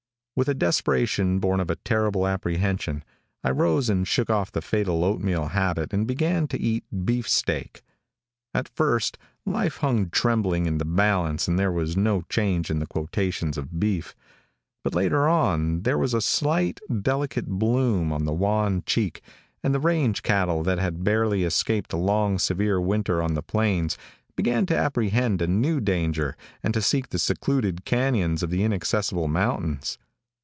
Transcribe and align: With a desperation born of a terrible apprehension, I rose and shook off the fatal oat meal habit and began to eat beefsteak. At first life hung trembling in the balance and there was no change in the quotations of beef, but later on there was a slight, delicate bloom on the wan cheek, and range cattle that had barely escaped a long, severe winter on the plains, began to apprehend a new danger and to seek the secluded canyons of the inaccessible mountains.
With 0.33 0.47
a 0.49 0.53
desperation 0.55 1.37
born 1.37 1.59
of 1.59 1.69
a 1.69 1.75
terrible 1.75 2.25
apprehension, 2.25 3.03
I 3.43 3.51
rose 3.51 3.89
and 3.89 4.07
shook 4.07 4.29
off 4.31 4.51
the 4.51 4.61
fatal 4.61 5.03
oat 5.03 5.21
meal 5.21 5.49
habit 5.49 5.93
and 5.93 6.07
began 6.07 6.47
to 6.47 6.59
eat 6.59 6.83
beefsteak. 7.05 7.83
At 8.51 8.67
first 8.73 9.19
life 9.45 9.77
hung 9.79 10.09
trembling 10.09 10.65
in 10.65 10.79
the 10.79 10.85
balance 10.85 11.47
and 11.47 11.59
there 11.59 11.71
was 11.71 11.95
no 11.97 12.21
change 12.23 12.71
in 12.71 12.79
the 12.79 12.87
quotations 12.87 13.55
of 13.55 13.79
beef, 13.79 14.15
but 14.83 14.95
later 14.95 15.27
on 15.27 15.83
there 15.83 15.97
was 15.97 16.13
a 16.15 16.21
slight, 16.21 16.79
delicate 17.03 17.47
bloom 17.47 18.11
on 18.11 18.25
the 18.25 18.33
wan 18.33 18.81
cheek, 18.87 19.21
and 19.61 19.83
range 19.83 20.23
cattle 20.23 20.63
that 20.63 20.79
had 20.79 21.03
barely 21.03 21.43
escaped 21.43 21.93
a 21.93 21.97
long, 21.97 22.39
severe 22.39 22.81
winter 22.81 23.21
on 23.21 23.35
the 23.35 23.43
plains, 23.43 23.95
began 24.35 24.65
to 24.65 24.75
apprehend 24.77 25.39
a 25.39 25.45
new 25.47 25.79
danger 25.79 26.35
and 26.63 26.73
to 26.73 26.81
seek 26.81 27.09
the 27.09 27.19
secluded 27.19 27.85
canyons 27.85 28.41
of 28.41 28.49
the 28.49 28.63
inaccessible 28.63 29.27
mountains. 29.27 29.99